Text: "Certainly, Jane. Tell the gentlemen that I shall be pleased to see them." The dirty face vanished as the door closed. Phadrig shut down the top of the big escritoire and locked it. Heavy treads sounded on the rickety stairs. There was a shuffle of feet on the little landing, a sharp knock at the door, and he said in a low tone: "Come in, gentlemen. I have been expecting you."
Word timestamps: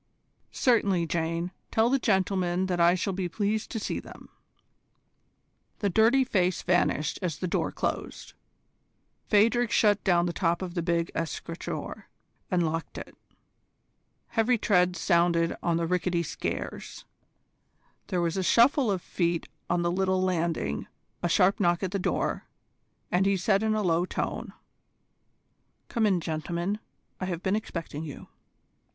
"Certainly, 0.51 1.05
Jane. 1.05 1.51
Tell 1.69 1.87
the 1.91 1.99
gentlemen 1.99 2.65
that 2.65 2.79
I 2.79 2.95
shall 2.95 3.13
be 3.13 3.29
pleased 3.29 3.69
to 3.69 3.79
see 3.79 3.99
them." 3.99 4.29
The 5.77 5.91
dirty 5.91 6.23
face 6.23 6.63
vanished 6.63 7.19
as 7.21 7.37
the 7.37 7.45
door 7.47 7.71
closed. 7.71 8.33
Phadrig 9.29 9.69
shut 9.69 10.03
down 10.03 10.25
the 10.25 10.33
top 10.33 10.63
of 10.63 10.73
the 10.73 10.81
big 10.81 11.11
escritoire 11.13 12.09
and 12.49 12.65
locked 12.65 12.97
it. 12.97 13.15
Heavy 14.29 14.57
treads 14.57 14.99
sounded 14.99 15.55
on 15.61 15.77
the 15.77 15.85
rickety 15.85 16.23
stairs. 16.23 17.05
There 18.07 18.21
was 18.21 18.37
a 18.37 18.41
shuffle 18.41 18.89
of 18.89 19.03
feet 19.03 19.49
on 19.69 19.83
the 19.83 19.91
little 19.91 20.23
landing, 20.23 20.87
a 21.21 21.29
sharp 21.29 21.59
knock 21.59 21.83
at 21.83 21.91
the 21.91 21.99
door, 21.99 22.47
and 23.11 23.27
he 23.27 23.37
said 23.37 23.61
in 23.61 23.75
a 23.75 23.83
low 23.83 24.05
tone: 24.07 24.53
"Come 25.89 26.07
in, 26.07 26.21
gentlemen. 26.21 26.79
I 27.19 27.25
have 27.25 27.43
been 27.43 27.55
expecting 27.55 28.03
you." 28.03 28.29